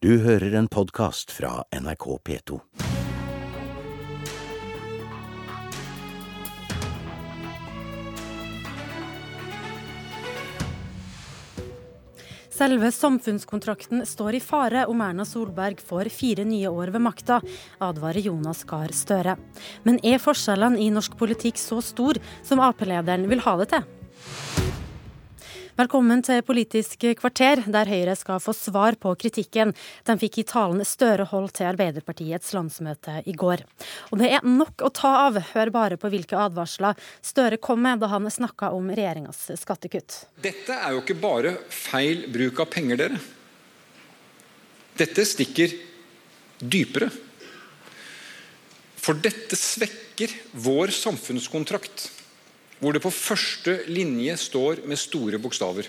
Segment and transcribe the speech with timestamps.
[0.00, 2.56] Du hører en podkast fra NRK P2.
[12.48, 17.42] Selve samfunnskontrakten står i fare om Erna Solberg får fire nye år ved makta,
[17.84, 19.36] advarer Jonas Gahr Støre.
[19.84, 23.99] Men er forskjellene i norsk politikk så stor som Ap-lederen vil ha det til?
[25.80, 29.70] Velkommen til Politisk kvarter, der Høyre skal få svar på kritikken
[30.04, 33.62] de fikk i talen Støre holdt til Arbeiderpartiets landsmøte i går.
[34.10, 35.38] Og det er nok å ta av.
[35.54, 40.18] Hør bare på hvilke advarsler Støre kom med da han snakka om regjeringas skattekutt.
[40.44, 43.24] Dette er jo ikke bare feil bruk av penger, dere.
[45.00, 45.80] Dette stikker
[46.60, 47.08] dypere.
[49.00, 52.10] For dette svekker vår samfunnskontrakt
[52.80, 55.88] hvor det på første linje står med store bokstaver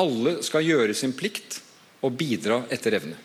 [0.00, 1.60] alle skal gjøre sin plikt
[2.04, 3.16] og bidra etter evne.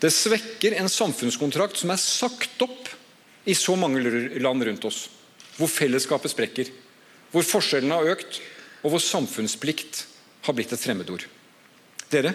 [0.00, 2.90] Det svekker en samfunnskontrakt som er sagt opp
[3.48, 4.02] i så mange
[4.42, 5.06] land rundt oss,
[5.56, 6.72] hvor fellesskapet sprekker,
[7.32, 8.40] hvor forskjellene har økt,
[8.84, 10.02] og hvor samfunnsplikt
[10.44, 11.24] har blitt et fremmedord.
[12.12, 12.34] Dere,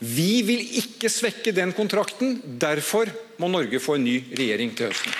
[0.00, 2.38] vi vil ikke svekke den kontrakten.
[2.40, 3.10] Derfor
[3.42, 5.12] må Norge få en ny regjering til høsten.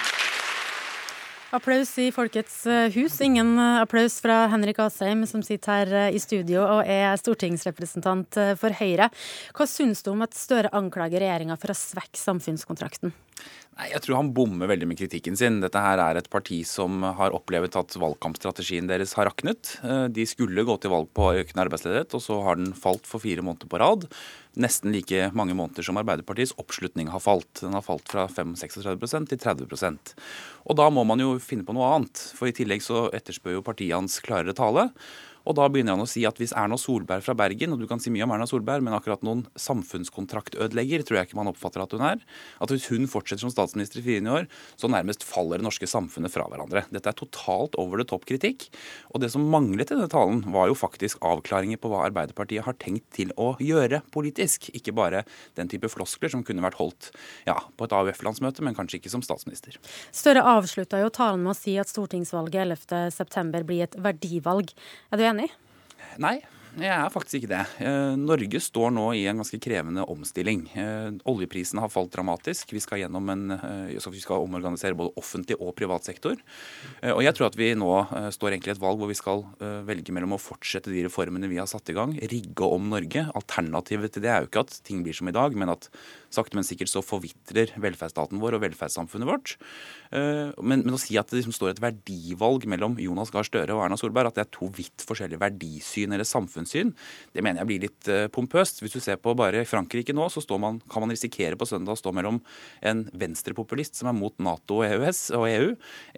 [1.51, 3.17] Applaus i Folkets eh, hus.
[3.21, 8.39] Ingen eh, applaus fra Henrik Asheim, som sitter her eh, i studio og er stortingsrepresentant
[8.61, 9.09] for Høyre.
[9.57, 13.11] Hva syns du om at Støre anklager regjeringa for å svekke samfunnskontrakten?
[13.79, 15.61] Nei, Jeg tror han bommer veldig med kritikken sin.
[15.63, 19.77] Dette her er et parti som har opplevd at valgkampstrategien deres har raknet.
[19.85, 23.23] Eh, de skulle gå til valg på økende arbeidsledighet, og så har den falt for
[23.23, 24.09] fire måneder på rad.
[24.61, 27.63] Nesten like mange måneder som Arbeiderpartiets oppslutning har falt.
[27.63, 30.15] Den har falt fra 35% til 30%
[30.67, 32.21] Og da må man jo finne på noe annet.
[32.35, 34.91] For i tillegg så etterspør jo partiet hans klarere tale.
[35.49, 38.03] Og da begynner han å si at hvis Erna Solberg fra Bergen, og du kan
[38.03, 41.95] si mye om Erna Solberg, men akkurat noen samfunnskontraktødelegger tror jeg ikke man oppfatter at
[41.97, 42.23] hun er,
[42.61, 44.49] at hvis hun fortsetter som statsminister i fire år,
[44.81, 46.85] så nærmest faller det norske samfunnet fra hverandre.
[46.93, 48.69] Dette er totalt over the top-kritikk.
[49.15, 52.77] Og det som manglet i denne talen, var jo faktisk avklaringer på hva Arbeiderpartiet har
[52.81, 55.25] tenkt til å gjøre politisk, ikke bare
[55.59, 57.11] den type floskler som kunne vært holdt
[57.49, 59.79] ja, på et AUF-landsmøte, men kanskje ikke som statsminister.
[60.15, 64.73] Støre avslutta jo talen med å si at stortingsvalget 11.9 blir et verdivalg.
[65.11, 65.51] Er du enig?
[66.21, 66.39] Nei,
[66.79, 67.63] jeg er faktisk ikke det.
[67.83, 70.69] Eh, Norge står nå i en ganske krevende omstilling.
[70.71, 72.71] Oljeprisen Oljeprisene har falt dramatisk.
[72.75, 76.37] Vi skal, en, eh, vi skal omorganisere både offentlig og privat sektor.
[77.03, 77.91] Og jeg tror at vi nå
[78.31, 79.45] står egentlig i et valg hvor vi skal
[79.87, 83.27] velge mellom å fortsette de reformene vi har satt i gang, rigge om Norge.
[83.35, 85.89] Alternativet til det er jo ikke at ting blir som i dag, men at
[86.35, 89.57] sakte, men sikkert så forvitrer velferdsstaten vår og velferdssamfunnet vårt.
[90.11, 93.85] Men, men å si at det liksom står et verdivalg mellom Jonas Gahr Støre og
[93.85, 96.93] Erna Solberg, at det er to vidt forskjellige verdisyn eller samfunnssyn,
[97.35, 98.83] det mener jeg blir litt uh, pompøst.
[98.83, 102.01] Hvis du ser på bare Frankrike nå, så man, kan man risikere på søndag å
[102.01, 102.41] stå mellom
[102.87, 105.71] en venstrepopulist som er mot Nato og EØS og EU,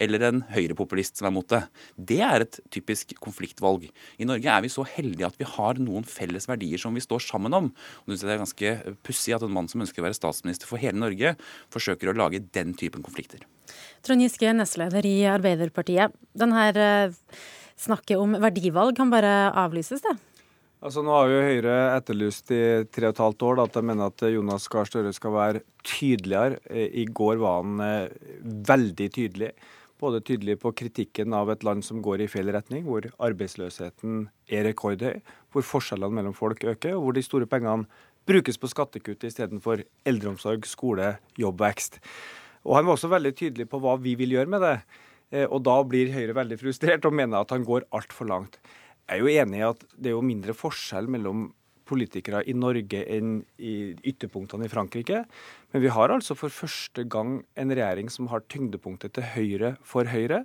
[0.07, 1.63] eller en høyrepopulist som er mot det.
[1.97, 3.89] Det er et typisk konfliktvalg.
[4.19, 7.25] I Norge er vi så heldige at vi har noen felles verdier som vi står
[7.27, 7.71] sammen om.
[8.05, 8.75] Og Det er ganske
[9.07, 11.37] pussig at en mann som ønsker å være statsminister for hele Norge,
[11.73, 13.47] forsøker å lage den typen konflikter.
[14.03, 16.15] Trond Giske, nestleder i Arbeiderpartiet.
[16.37, 17.17] Denne eh,
[17.79, 20.19] snakket om verdivalg kan bare avlyses, det?
[20.83, 23.83] Altså Nå har jo Høyre etterlyst i tre og et halvt år da, at de
[23.87, 26.59] mener at Jonas Gahr Støre skal være tydeligere.
[26.75, 28.33] I går var han eh,
[28.67, 29.53] veldig tydelig.
[30.03, 34.67] Både tydelig på kritikken av et land som går i feil retning, hvor arbeidsløsheten er
[34.67, 35.21] rekordhøy,
[35.55, 37.87] hvor forskjellene mellom folk øker, og hvor de store pengene
[38.29, 41.99] brukes på skattekutt istedenfor eldreomsorg, skole, jobbvekst.
[42.67, 44.77] Og Han var også veldig tydelig på hva vi vil gjøre med det.
[45.33, 48.61] Eh, og da blir Høyre veldig frustrert og mener at han går altfor langt.
[49.09, 51.51] Jeg er jo enig i at det er jo mindre forskjell mellom
[51.89, 55.25] politikere i Norge enn i ytterpunktene i Frankrike.
[55.75, 60.09] Men vi har altså for første gang en regjering som har tyngdepunktet til høyre for
[60.09, 60.45] Høyre.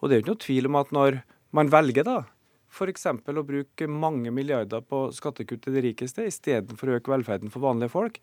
[0.00, 1.20] Og det er jo ikke noe tvil om at når
[1.54, 2.18] man velger da
[2.68, 3.06] f.eks.
[3.08, 7.94] å bruke mange milliarder på skattekutt til de rikeste istedenfor å øke velferden for vanlige
[7.94, 8.20] folk,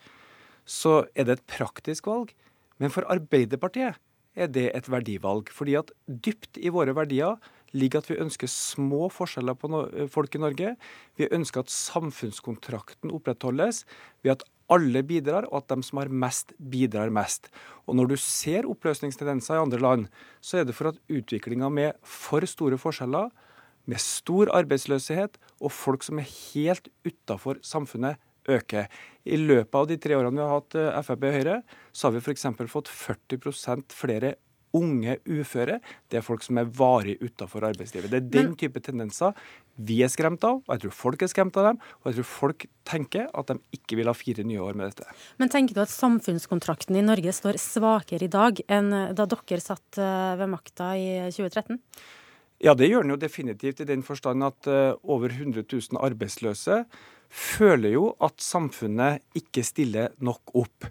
[0.65, 2.33] så er det et praktisk valg.
[2.81, 4.01] Men for Arbeiderpartiet
[4.35, 5.49] er det et verdivalg.
[5.53, 7.39] Fordi at dypt i våre verdier
[7.75, 9.69] ligger at vi ønsker små forskjeller på
[10.11, 10.75] folk i Norge.
[11.19, 13.83] Vi ønsker at samfunnskontrakten opprettholdes
[14.23, 17.51] ved at alle bidrar, og at de som har mest, bidrar mest.
[17.85, 20.07] Og Når du ser oppløsningstendenser i andre land,
[20.41, 23.29] så er det for at utviklinga med for store forskjeller,
[23.89, 28.89] med stor arbeidsløshet og folk som er helt utafor samfunnet, øker.
[29.25, 31.59] I løpet av de tre årene vi har hatt eh, Frp og Høyre,
[31.89, 32.45] så har vi f.eks.
[32.69, 34.35] fått 40% flere
[34.75, 35.79] unge uføre.
[36.11, 38.11] Det er folk som er varig utafor arbeidslivet.
[38.11, 39.31] Det er den type tendenser
[39.75, 41.79] vi er skremt av, og jeg tror folk er skremt av dem.
[42.01, 45.07] Og jeg tror folk tenker at de ikke vil ha fire nye år med dette.
[45.41, 49.99] Men tenker du at samfunnskontrakten i Norge står svakere i dag enn da dere satt
[50.01, 51.79] eh, ved makta i 2013?
[52.63, 56.85] Ja, det gjør den jo definitivt i den forstand at uh, over 100 000 arbeidsløse
[57.27, 60.87] føler jo at samfunnet ikke stiller nok opp.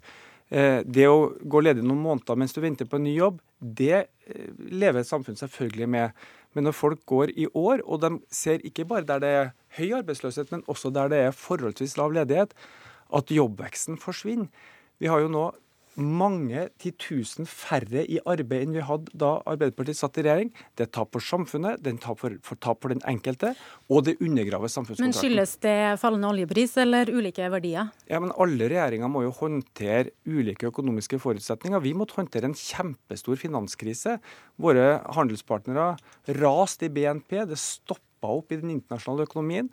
[0.52, 4.04] Uh, det å gå ledig noen måneder mens du venter på en ny jobb, det
[4.04, 6.24] uh, lever samfunn selvfølgelig med.
[6.54, 9.96] Men når folk går i år, og de ser ikke bare der det er høy
[10.02, 12.52] arbeidsløshet, men også der det er forholdsvis lav ledighet,
[13.14, 14.52] at jobbveksten forsvinner.
[15.02, 15.48] Vi har jo nå
[16.00, 20.50] mange titusen færre i arbeid enn vi hadde da Arbeiderpartiet satt i regjering.
[20.74, 23.52] Det er tap for samfunnet, det er tap for, for, tap for den enkelte,
[23.88, 25.06] og det undergraver samfunnskontrakten.
[25.06, 27.90] Men Skyldes det fallende oljepris eller ulike verdier?
[28.10, 31.82] Ja, men Alle regjeringer må jo håndtere ulike økonomiske forutsetninger.
[31.84, 34.18] Vi måtte håndtere en kjempestor finanskrise.
[34.60, 35.94] Våre handelspartnere
[36.40, 37.44] raste i BNP.
[37.50, 39.70] Det stoppa opp i den internasjonale økonomien.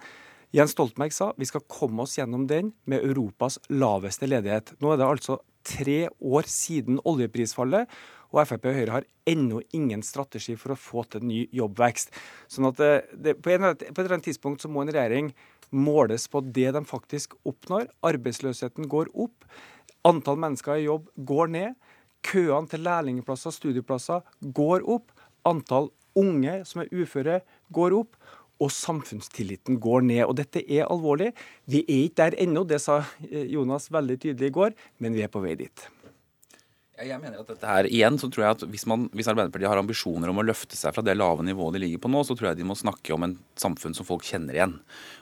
[0.52, 4.74] Jens Stoltenberg sa vi skal komme oss gjennom den med Europas laveste ledighet.
[4.84, 5.38] Nå er det altså
[5.68, 7.90] tre år siden oljeprisfallet,
[8.32, 12.14] og Frp og Høyre har ennå ingen strategi for å få til ny jobbvekst.
[12.52, 15.34] Sånn at det, det, på, en, på, et eller annet tidspunkt så må en regjering
[15.72, 17.90] måles på det de faktisk oppnår.
[18.08, 19.48] Arbeidsløsheten går opp.
[20.08, 21.76] Antall mennesker i jobb går ned.
[22.28, 24.24] Køene til lærlingplasser, studieplasser
[24.56, 25.12] går opp.
[25.48, 27.40] Antall unge som er uføre,
[27.74, 28.16] går opp
[28.62, 30.26] og samfunnstilliten går ned.
[30.28, 31.32] Og dette er alvorlig.
[31.66, 35.34] Vi er ikke der ennå, det sa Jonas veldig tydelig i går, men vi er
[35.34, 35.88] på vei dit.
[37.02, 39.80] Jeg mener at dette her, igjen, så tror jeg at hvis, man, hvis, Arbeiderpartiet har
[39.82, 42.52] ambisjoner om å løfte seg fra det lave nivået de ligger på nå, så tror
[42.52, 44.76] jeg de må snakke om en samfunn som folk kjenner igjen.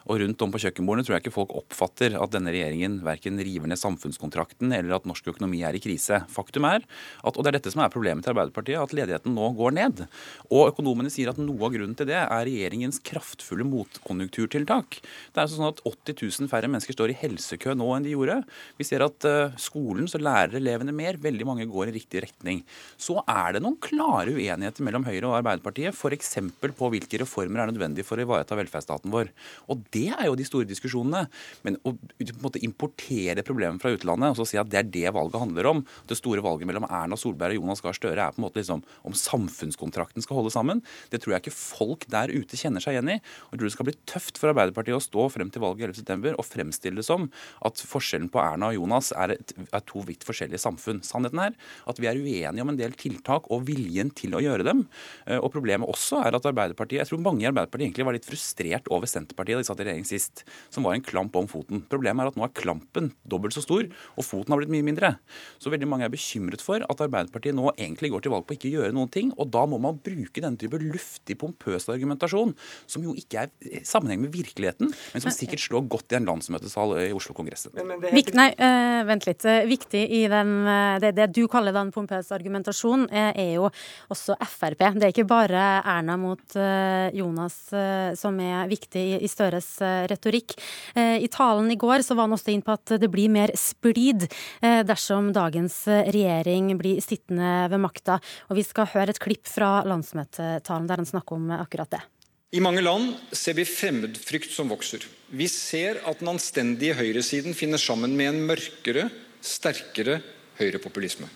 [0.10, 3.70] Og rundt om på kjøkkenbordene tror jeg ikke folk oppfatter at denne regjeringen verken river
[3.72, 6.24] ned samfunnskontrakten eller at norsk økonomi er i krise.
[6.34, 9.52] Faktum er at, og det er dette som er problemet til Arbeiderpartiet, at ledigheten nå
[9.60, 10.04] går ned.
[10.50, 15.00] Og økonomene sier at noe av grunnen til det er regjeringens kraftfulle motkonjunkturtiltak.
[15.00, 18.16] Det er altså sånn at 80 000 færre mennesker står i helsekø nå enn de
[18.16, 18.42] gjorde.
[18.80, 21.22] Vi ser at uh, skolen så lærer elevene mer.
[21.22, 22.62] Veldig mange går i riktig retning.
[23.00, 26.36] Så er det noen klare uenigheter mellom Høyre og Arbeiderpartiet, f.eks.
[26.60, 29.32] på hvilke reformer er nødvendige for å ivareta velferdsstaten vår.
[29.70, 31.26] Og Det er jo de store diskusjonene.
[31.66, 31.96] Men å
[32.44, 35.84] måte, importere problemet fra utlandet og så si at det er det valget handler om,
[36.10, 38.84] det store valget mellom Erna Solberg og Jonas Gahr Støre er på en måte liksom
[39.08, 43.14] om samfunnskontrakten skal holde sammen, det tror jeg ikke folk der ute kjenner seg igjen
[43.16, 43.18] i.
[43.20, 46.36] Jeg tror det skal bli tøft for Arbeiderpartiet å stå frem til valget 11.9.
[46.36, 47.30] og fremstille det som
[47.66, 51.04] at forskjellen på Erna og Jonas er, et, er to vidt forskjellige samfunn.
[51.06, 51.58] Sannheten er
[51.90, 54.86] at vi er uenige om en del tiltak og viljen til å gjøre dem.
[55.26, 58.28] Eh, og Problemet også er at Arbeiderpartiet, jeg tror mange i Arbeiderpartiet egentlig var litt
[58.28, 61.84] frustrert over Senterpartiet da de satt i regjering sist, som var en klamp om foten.
[61.92, 65.14] Problemet er at nå er klampen dobbelt så stor, og foten har blitt mye mindre.
[65.62, 68.70] Så veldig mange er bekymret for at Arbeiderpartiet nå egentlig går til valg på ikke
[68.72, 72.56] å gjøre noen ting, og da må man bruke denne type luftig, pompøs argumentasjon,
[72.90, 76.30] som jo ikke er i sammenheng med virkeligheten, men som sikkert slår godt i en
[76.30, 77.76] landsmøtesal i Oslo kongressen.
[77.76, 79.46] Nei, uh, vent litt.
[79.70, 80.54] Viktig i den,
[81.02, 83.70] det, det du kaller den pompøs argumentasjon, eh, er jo
[84.14, 84.84] også Frp.
[85.00, 89.70] Det er ikke bare Erna mot eh, Jonas eh, som er viktig i Støres
[90.10, 90.56] retorikk.
[90.96, 94.26] I talen i går så var han også inn på at det blir mer splid
[94.62, 98.20] dersom dagens regjering blir sittende ved makta.
[98.50, 102.02] Og vi skal høre et klipp fra landsmøtetalen der han snakker om akkurat det.
[102.50, 105.04] I mange land ser vi fremmedfrykt som vokser.
[105.30, 109.10] Vi ser at den anstendige høyresiden finner sammen med en mørkere,
[109.46, 110.20] sterkere
[110.60, 111.28] høyrepopulisme.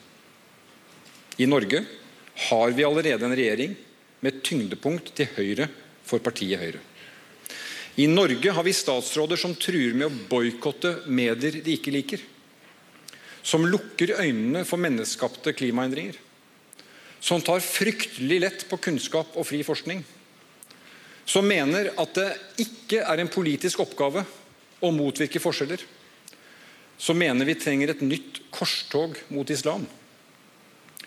[1.42, 1.82] I Norge
[2.50, 3.76] har vi allerede en regjering
[4.24, 5.68] med tyngdepunkt til høyre
[6.08, 6.82] for partiet Høyre.
[8.02, 12.22] I Norge har vi statsråder som truer med å boikotte medier de ikke liker.
[13.44, 16.16] Som lukker øynene for menneskeskapte klimaendringer.
[17.24, 20.02] Som tar fryktelig lett på kunnskap og fri forskning.
[21.26, 22.30] Som mener at det
[22.66, 24.26] ikke er en politisk oppgave
[24.84, 25.84] å motvirke forskjeller.
[27.04, 29.84] Som mener vi trenger et nytt korstog mot islam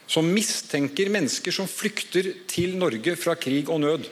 [0.07, 4.07] som mistenker mennesker som flykter til Norge fra krig og nød,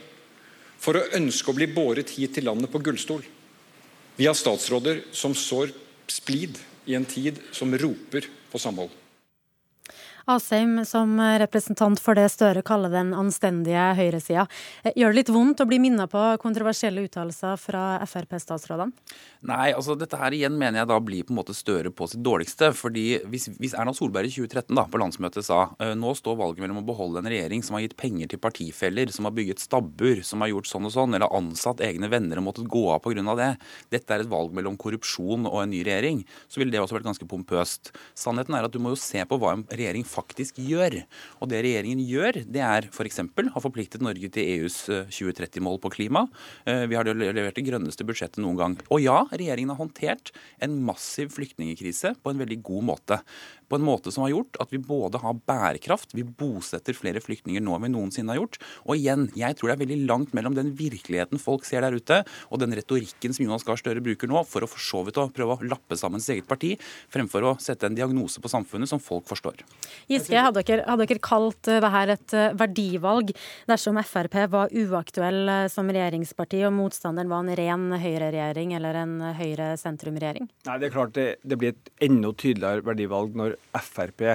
[0.83, 3.23] for å ønske å bli båret hit til landet på gullstol.
[4.19, 5.73] Vi har statsråder som sår
[6.11, 6.59] splid
[6.91, 8.91] i en tid som roper på samhold.
[10.25, 14.47] Asheim, som representant for det Støre kaller den anstendige høyresida.
[14.97, 18.95] Gjør det litt vondt å bli minnet på kontroversielle uttalelser fra Frp-statsrådene?
[19.45, 22.23] Nei, altså dette her igjen mener jeg da blir på en måte Støre på sitt
[22.25, 22.73] dårligste.
[22.73, 26.81] fordi hvis, hvis Erna Solberg i 2013 da på landsmøtet sa nå står valget mellom
[26.81, 30.41] å beholde en regjering som har gitt penger til partifeller, som har bygget stabbur, som
[30.41, 33.37] har gjort sånn og sånn, eller ansatt egne venner og måttet gå av pga.
[33.37, 33.51] det,
[33.93, 37.11] dette er et valg mellom korrupsjon og en ny regjering, så ville det også vært
[37.13, 37.93] ganske pompøst.
[38.17, 41.01] Sannheten er at du må jo se på hva en regjering faktisk gjør.
[41.43, 43.21] Og det regjeringen gjør, det er f.eks.
[43.25, 46.25] Har forpliktet Norge til EUs 2030-mål på klima.
[46.65, 48.79] Vi har levert det grønneste budsjettet noen gang.
[48.95, 50.33] Og ja, regjeringen har håndtert
[50.65, 53.21] en massiv flyktningkrise på en veldig god måte
[53.75, 57.63] på en måte som har gjort at vi både har bærekraft, vi bosetter flere flyktninger
[57.65, 58.61] nå enn vi noensinne har gjort.
[58.87, 62.23] Og igjen, jeg tror det er veldig langt mellom den virkeligheten folk ser der ute,
[62.51, 65.27] og den retorikken som Jonas Gahr Støre bruker nå, for å for så vidt å
[65.35, 66.75] prøve å lappe sammen sitt eget parti,
[67.13, 69.65] fremfor å sette en diagnose på samfunnet som folk forstår.
[70.11, 73.33] Giske, hadde dere, hadde dere kalt det dette et eh, verdivalg
[73.71, 79.15] dersom Frp var uaktuell eh, som regjeringsparti og motstanderen var en ren høyreregjering eller en
[79.39, 80.49] høyre-sentrum-regjering?
[80.69, 84.27] Nei, Det er klart det, det blir et enda tydeligere verdivalg når Frp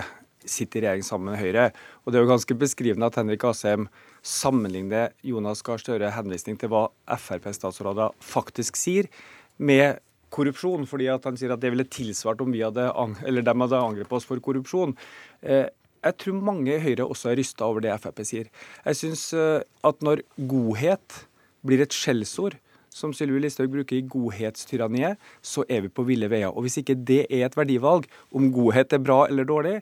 [0.48, 1.70] sitter i regjering sammen med Høyre.
[2.04, 3.88] Og Det er jo ganske beskrivende at Henrik Asheim
[4.26, 9.10] sammenligner Jonas Gahr Støre henvisning til hva Frp-statsråder faktisk sier,
[9.58, 10.00] med
[10.32, 10.88] korrupsjon.
[10.88, 12.92] fordi at Han sier at det ville tilsvart om vi hadde,
[13.26, 14.96] eller dem hadde angrepet oss for korrupsjon.
[15.42, 15.68] Eh,
[16.04, 18.48] jeg tror mange i Høyre også er rysta over det Frp sier.
[18.86, 21.26] Jeg syns eh, at når godhet
[21.66, 22.56] blir et skjellsord,
[23.00, 26.52] som Sylvi Listhaug bruker i godhetstyranniet, så er vi på ville veier.
[26.52, 29.80] Og Hvis ikke det er et verdivalg, om godhet er bra eller dårlig,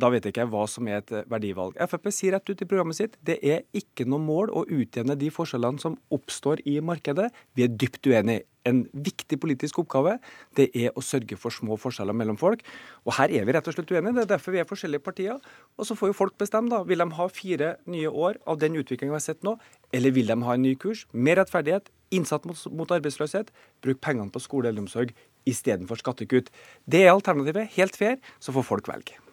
[0.00, 1.76] da vet jeg ikke hva som er et eh, verdivalg.
[1.90, 5.30] Frp sier rett ut i programmet sitt det er ikke noe mål å utjevne de
[5.32, 7.28] forskjellene som oppstår i markedet.
[7.56, 10.16] Vi er dypt uenige en viktig politisk oppgave
[10.58, 12.64] det er å sørge for små forskjeller mellom folk.
[13.06, 14.16] Og Her er vi rett og slett uenige.
[14.16, 15.38] Det er derfor vi er forskjellige partier.
[15.78, 16.70] Og Så får jo folk bestemme.
[16.70, 16.82] da.
[16.82, 19.58] Vil de ha fire nye år av den utviklingen vi har sett nå,
[19.92, 21.06] eller vil de ha en ny kurs?
[21.12, 23.50] Mer rettferdighet, innsats mot, mot arbeidsløshet,
[23.82, 25.14] bruk pengene på skole og eldreomsorg
[25.46, 26.50] istedenfor skattekutt.
[26.88, 27.70] Det er alternativet.
[27.76, 28.18] Helt fair.
[28.40, 29.25] Så får folk velge.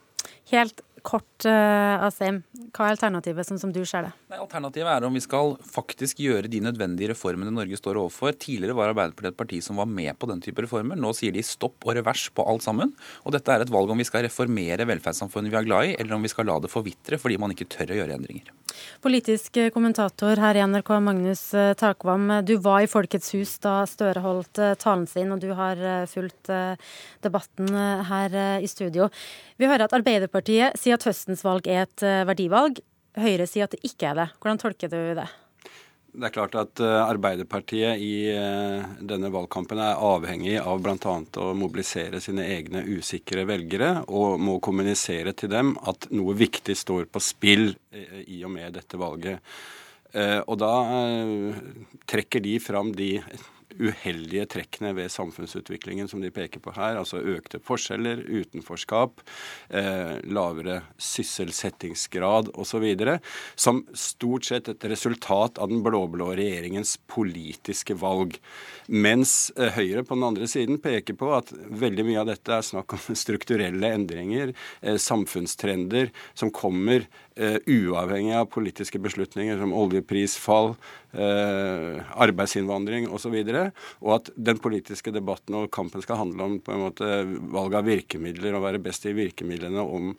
[0.52, 2.42] Helt kort, uh, Asim.
[2.74, 4.14] Hva er alternativet, sånn som du ser det?
[4.32, 8.34] Nei, alternativet er om vi skal faktisk gjøre de nødvendige reformene Norge står overfor.
[8.40, 11.00] Tidligere var Arbeiderpartiet et parti som var med på den type reformer.
[11.00, 12.96] Nå sier de stopp og revers på alt sammen.
[13.28, 16.18] Og dette er et valg om vi skal reformere velferdssamfunnet vi er glad i, eller
[16.18, 18.52] om vi skal la det forvitre fordi man ikke tør å gjøre endringer.
[19.04, 22.40] Politisk kommentator her i NRK, Magnus eh, Takvam.
[22.48, 25.78] Du var i Folkets hus da Støre holdt eh, talen sin, og du har
[26.10, 26.50] fulgt
[27.24, 27.70] debatten
[28.08, 28.34] her
[28.64, 29.10] i studio.
[29.62, 32.82] Vi hører at Arbeiderpartiet sier at høstens valg er et eh, verdivalg.
[33.20, 34.28] Høyre sier at det ikke er det.
[34.42, 35.28] Hvordan tolker du det?
[36.14, 41.16] Det er klart at eh, Arbeiderpartiet i eh, denne valgkampen er avhengig av bl.a.
[41.42, 47.10] å mobilisere sine egne usikre velgere, og må kommunisere til dem at noe viktig står
[47.10, 49.42] på spill i og med dette valget.
[50.46, 50.74] Og da
[52.06, 53.16] trekker de fram de
[53.80, 59.24] uheldige trekkene ved samfunnsutviklingen som de peker på her, altså økte forskjeller, utenforskap,
[59.70, 62.86] eh, lavere sysselsettingsgrad osv.,
[63.56, 68.39] som stort sett et resultat av den blå-blå regjeringens politiske valg.
[68.88, 72.65] Mens eh, Høyre på den andre siden peker på at veldig mye av dette er
[72.65, 80.75] snakk om strukturelle endringer, eh, samfunnstrender som kommer Uh, uavhengig av politiske beslutninger som oljeprisfall,
[81.18, 83.34] uh, arbeidsinnvandring osv.
[83.34, 83.62] Og, så
[84.03, 87.10] og at den politiske debatten og kampen skal handle om på en måte
[87.53, 90.13] valg av virkemidler og være best i virkemidlene om,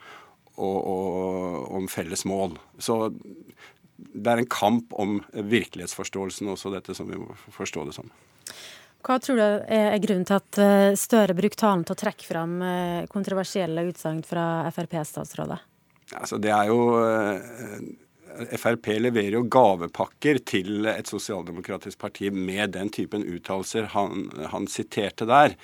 [0.57, 2.57] og, og, om felles mål.
[2.79, 3.09] Så
[3.97, 8.11] det er en kamp om virkelighetsforståelsen også, dette som vi må forstå det som.
[9.05, 12.57] Hva tror du er grunnen til at eh, Støre brukte talen til å trekke fram
[13.13, 15.61] kontroversielle utsagn fra Frp-statsrådet?
[16.13, 17.85] Altså, det er jo eh,
[18.59, 25.29] Frp leverer jo gavepakker til et sosialdemokratisk parti med den typen uttalelser han, han, siterte
[25.31, 25.57] der.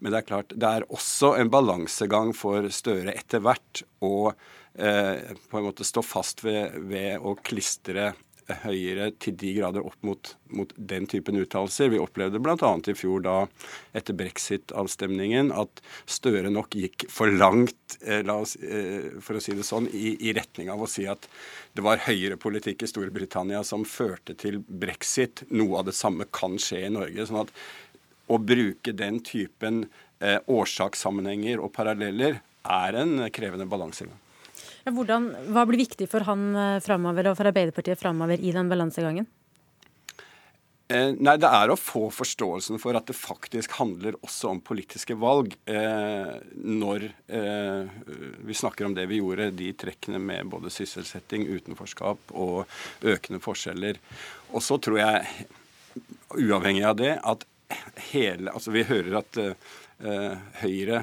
[0.00, 5.34] Men det er klart, det er også en balansegang for Støre etter hvert å eh,
[5.50, 8.12] på en måte stå fast ved, ved å klistre
[8.46, 11.90] Høyre til de grader opp mot, mot den typen uttalelser.
[11.90, 12.72] Vi opplevde bl.a.
[12.86, 13.34] i fjor, da
[13.96, 19.66] etter brexit-avstemningen, at Støre nok gikk for langt, eh, oss, eh, for å si det
[19.66, 21.26] sånn, i, i, retning av å si at
[21.74, 25.42] det var høyrepolitikk i Storbritannia som førte til brexit.
[25.50, 27.26] Noe av det samme kan skje i Norge.
[27.26, 27.54] sånn at
[28.30, 29.88] å bruke den typen
[30.20, 34.18] eh, årsakssammenhenger og paralleller er en krevende balansegang.
[34.86, 39.26] Hvordan, hva blir viktig for han eh, fremover, og for Arbeiderpartiet framover i den balansegangen?
[40.86, 45.16] Eh, nei, Det er å få forståelsen for at det faktisk handler også om politiske
[45.18, 45.56] valg.
[45.66, 47.90] Eh, når eh,
[48.46, 52.70] vi snakker om det vi gjorde, de trekkene med både sysselsetting, utenforskap og
[53.02, 53.98] økende forskjeller.
[54.54, 55.48] Og så tror jeg,
[56.38, 57.42] uavhengig av det, at
[58.12, 61.00] hele Altså vi hører at eh, Høyre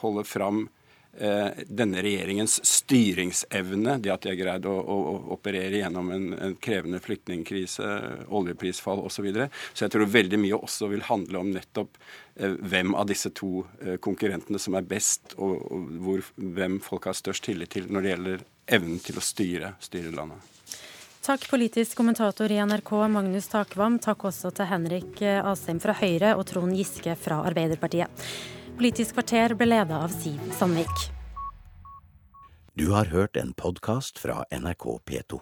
[0.00, 0.77] holder fram eh,
[1.18, 6.56] denne regjeringens styringsevne, det at de har greid å, å, å operere gjennom en, en,
[6.62, 7.88] krevende flyktningkrise,
[8.28, 9.18] oljeprisfall osv.
[9.18, 9.48] Så, videre.
[9.74, 11.96] så jeg tror veldig mye også vil handle om nettopp
[12.38, 17.08] eh, hvem av disse to eh, konkurrentene som er best, og, og hvor, hvem folk
[17.10, 18.44] har størst tillit til når det gjelder
[18.78, 20.54] evnen til å styre, styre landet.
[21.26, 23.98] Takk, politisk kommentator i NRK Magnus Takvam.
[24.00, 28.28] Takk også til Henrik Asheim fra Høyre og Trond Giske fra Arbeiderpartiet.
[28.78, 31.00] Politisk kvarter ble leda av Siv Sandvik.
[32.78, 35.40] Du har hørt en podkast fra NRK P2.